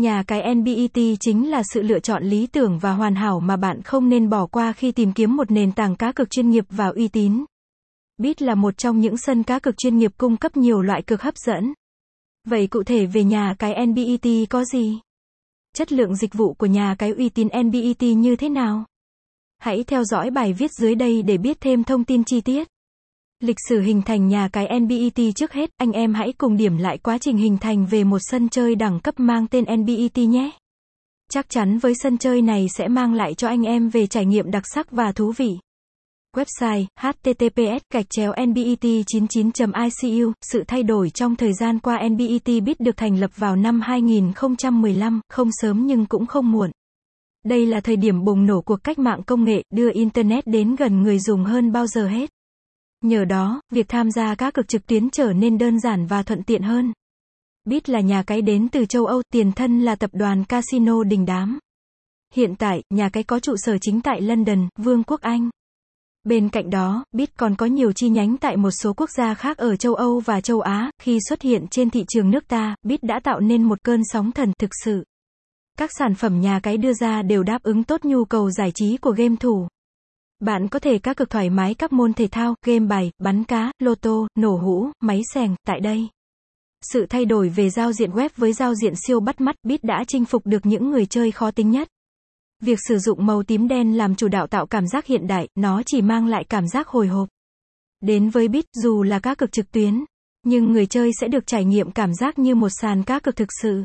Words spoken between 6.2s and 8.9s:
chuyên nghiệp và uy tín. Bit là một